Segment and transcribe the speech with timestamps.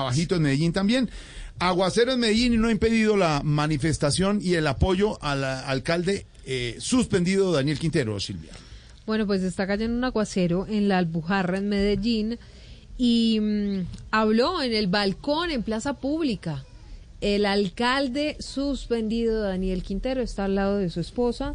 [0.00, 1.10] abajito en Medellín también.
[1.58, 6.76] Aguacero en Medellín y no ha impedido la manifestación y el apoyo al alcalde eh,
[6.78, 8.52] suspendido Daniel Quintero, Silvia.
[9.06, 12.38] Bueno, pues está cayendo un aguacero en la Albujarra, en Medellín,
[12.96, 16.64] y mm, habló en el balcón, en plaza pública.
[17.20, 21.54] El alcalde suspendido, Daniel Quintero, está al lado de su esposa,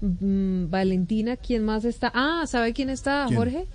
[0.00, 1.36] mm, Valentina.
[1.36, 2.10] ¿Quién más está?
[2.14, 3.66] Ah, ¿sabe quién está, Jorge?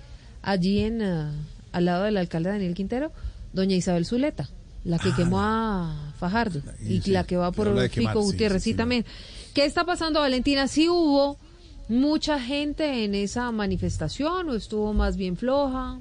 [0.42, 1.32] Allí en, ah,
[1.72, 3.12] al lado del alcalde Daniel Quintero,
[3.52, 4.48] doña Isabel Zuleta
[4.84, 9.04] la que ah, quemó a Fajardo y la que va por Pico Gutiérrez, sí, también.
[9.54, 10.68] ¿Qué está pasando, Valentina?
[10.68, 11.36] ¿Sí hubo
[11.88, 16.00] mucha gente en esa manifestación o estuvo más bien floja?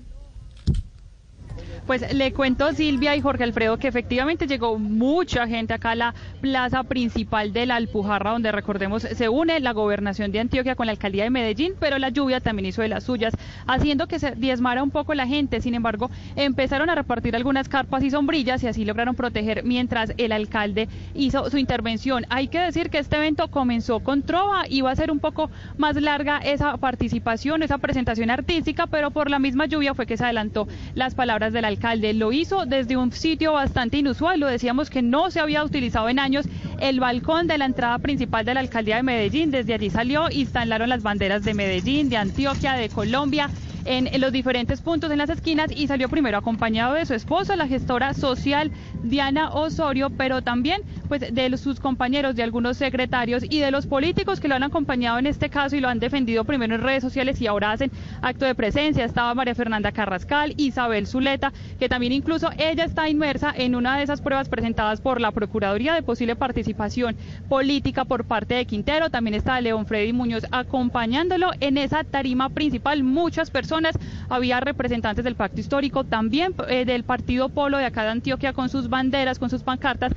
[1.87, 6.15] Pues le cuento Silvia y Jorge Alfredo que efectivamente llegó mucha gente acá a la
[6.41, 10.91] plaza principal de la Alpujarra, donde recordemos se une la gobernación de Antioquia con la
[10.91, 13.33] alcaldía de Medellín, pero la lluvia también hizo de las suyas,
[13.67, 15.61] haciendo que se diezmara un poco la gente.
[15.61, 20.33] Sin embargo, empezaron a repartir algunas carpas y sombrillas y así lograron proteger mientras el
[20.33, 22.25] alcalde hizo su intervención.
[22.29, 25.49] Hay que decir que este evento comenzó con trova y va a ser un poco
[25.77, 30.25] más larga esa participación, esa presentación artística, pero por la misma lluvia fue que se
[30.25, 32.13] adelantó las palabras del alcalde alcalde.
[32.13, 36.19] Lo hizo desde un sitio bastante inusual, lo decíamos que no se había utilizado en
[36.19, 36.45] años,
[36.79, 39.51] el balcón de la entrada principal de la alcaldía de Medellín.
[39.51, 43.49] Desde allí salió, instalaron las banderas de Medellín, de Antioquia, de Colombia
[43.87, 47.67] en, los diferentes puntos en las esquinas y salió primero acompañado de su esposa, la
[47.67, 48.71] gestora social
[49.03, 54.39] Diana Osorio, pero también pues de sus compañeros, de algunos secretarios y de los políticos
[54.39, 57.41] que lo han acompañado en este caso y lo han defendido primero en redes sociales
[57.41, 57.91] y ahora hacen
[58.21, 59.05] acto de presencia.
[59.05, 64.03] Estaba María Fernanda Carrascal, Isabel Zuleta, que también incluso ella está inmersa en una de
[64.03, 67.15] esas pruebas presentadas por la Procuraduría de posible participación
[67.49, 69.09] política por parte de Quintero.
[69.09, 73.03] También está León Freddy Muñoz acompañándolo en esa tarima principal.
[73.03, 73.97] Muchas personas
[74.29, 78.69] había representantes del pacto histórico, también eh, del partido Polo de acá de Antioquia con
[78.69, 80.13] sus banderas, con sus pancartas,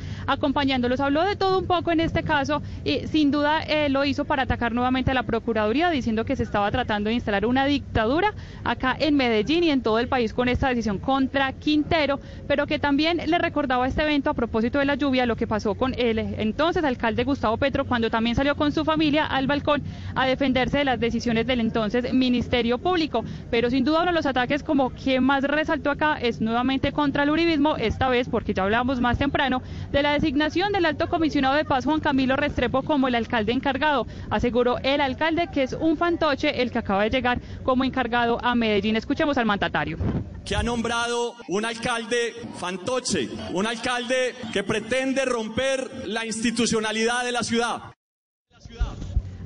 [0.80, 1.00] acompañándolos.
[1.00, 4.42] Habló de todo un poco en este caso y sin duda eh, lo hizo para
[4.44, 8.32] atacar nuevamente a la Procuraduría, diciendo que se estaba tratando de instalar una dictadura
[8.64, 12.78] acá en Medellín y en todo el país con esta decisión contra Quintero, pero que
[12.78, 16.18] también le recordaba este evento a propósito de la lluvia, lo que pasó con el
[16.18, 19.82] entonces alcalde Gustavo Petro cuando también salió con su familia al balcón
[20.14, 23.24] a defenderse de las decisiones del entonces Ministerio Público.
[23.50, 27.24] Pero sin duda uno de los ataques como que más resaltó acá es nuevamente contra
[27.24, 29.62] el uribismo, esta vez porque ya hablamos más temprano
[29.92, 34.06] de la designación del alto comisionado de paz Juan Camilo Restrepo como el alcalde encargado.
[34.30, 38.54] Aseguró el alcalde que es un fantoche el que acaba de llegar como encargado a
[38.54, 38.96] Medellín.
[38.96, 39.98] Escuchemos al mandatario
[40.44, 47.44] que ha nombrado un alcalde fantoche, un alcalde que pretende romper la institucionalidad de la
[47.44, 47.92] ciudad.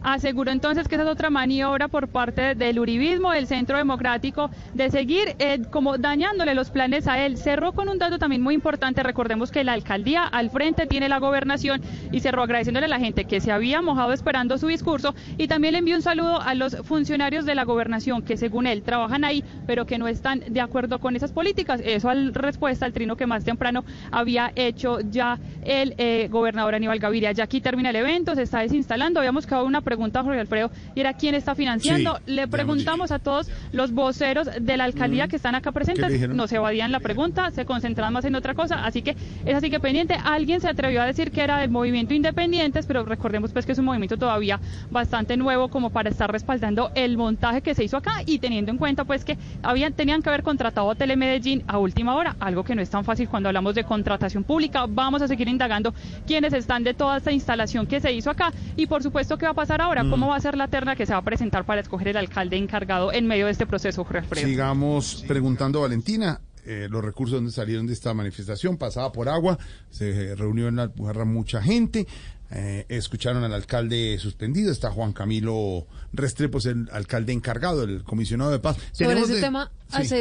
[0.05, 4.91] Aseguró entonces que esa es otra maniobra por parte del Uribismo, del Centro Democrático, de
[4.91, 7.39] seguir eh, como dañándole los planes a él.
[7.39, 9.03] Cerró con un dato también muy importante.
[9.03, 11.81] Recordemos que la alcaldía al frente tiene la gobernación
[12.13, 15.73] y cerró agradeciéndole a la gente que se había mojado esperando su discurso y también
[15.73, 19.43] le envió un saludo a los funcionarios de la gobernación que según él trabajan ahí,
[19.67, 21.81] pero que no están de acuerdo con esas políticas.
[21.83, 26.99] Eso al respuesta al trino que más temprano había hecho ya el eh, gobernador Aníbal
[26.99, 27.33] Gaviria.
[27.33, 29.21] Ya aquí termina el evento, se está desinstalando.
[29.21, 32.19] Habíamos quedado una pregunta, Jorge Alfredo, y era quién está financiando.
[32.27, 35.29] Le preguntamos a todos los voceros de la alcaldía mm.
[35.29, 38.85] que están acá presentes, no se evadían la pregunta, se concentraban más en otra cosa,
[38.85, 40.15] así que es así que pendiente.
[40.23, 43.79] Alguien se atrevió a decir que era del movimiento Independientes, pero recordemos pues que es
[43.79, 44.61] un movimiento todavía
[44.91, 48.79] bastante nuevo como para estar respaldando el montaje que se hizo acá y teniendo en
[48.79, 52.75] cuenta pues que habían tenían que haber contratado a Telemedellín a última hora, algo que
[52.75, 54.87] no es tan fácil cuando hablamos de contratación pública.
[54.89, 55.95] Vamos a seguir indagando
[56.27, 59.53] quiénes están de toda esta instalación que se hizo acá y por supuesto qué va
[59.53, 60.11] a pasar ahora, mm.
[60.11, 62.57] cómo va a ser la terna que se va a presentar para escoger el alcalde
[62.57, 66.41] encargado en medio de este proceso, Jorge Sigamos preguntando, Valentina.
[66.67, 69.59] Eh, los recursos donde salieron de esta manifestación, pasaba por agua,
[69.91, 72.07] se reunió en la Alpujarra mucha gente,
[72.51, 78.61] eh, escucharon al alcalde suspendido, está Juan Camilo Restrepo, el alcalde encargado, el comisionado de
[78.61, 78.79] paz.
[78.93, 79.71] Sobre ese, tema,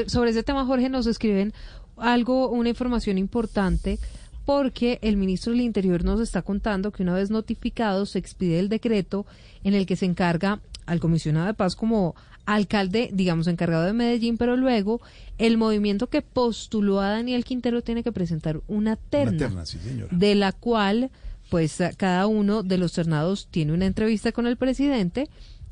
[0.08, 1.54] sobre ese tema, Jorge, nos escriben
[1.96, 4.00] algo, una información importante
[4.46, 8.70] porque el ministro del Interior nos está contando que una vez notificado se expide el
[8.70, 9.26] decreto
[9.64, 14.38] en el que se encarga al comisionado de paz como alcalde, digamos, encargado de Medellín,
[14.38, 15.02] pero luego
[15.38, 19.64] el movimiento que postuló a Daniel Quintero tiene que presentar una terna,
[20.12, 21.10] de la cual,
[21.50, 25.30] pues, cada uno de los ternados tiene una entrevista con el presidente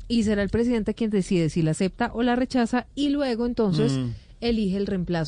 [0.08, 3.92] y será el presidente quien decide si la acepta o la rechaza y luego entonces
[3.92, 4.10] mm.
[4.40, 5.20] elige el reemplazo.